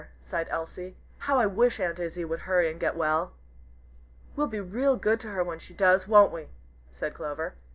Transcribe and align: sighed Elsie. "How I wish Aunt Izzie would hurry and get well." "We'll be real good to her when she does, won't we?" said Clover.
sighed 0.23 0.47
Elsie. 0.49 0.97
"How 1.19 1.37
I 1.37 1.45
wish 1.45 1.79
Aunt 1.79 1.99
Izzie 1.99 2.25
would 2.25 2.39
hurry 2.39 2.71
and 2.71 2.79
get 2.79 2.95
well." 2.95 3.33
"We'll 4.35 4.47
be 4.47 4.59
real 4.59 4.95
good 4.95 5.19
to 5.19 5.29
her 5.29 5.43
when 5.43 5.59
she 5.59 5.75
does, 5.75 6.07
won't 6.07 6.33
we?" 6.33 6.47
said 6.91 7.13
Clover. 7.13 7.53